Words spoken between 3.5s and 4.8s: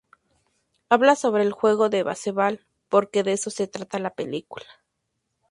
se trata la película.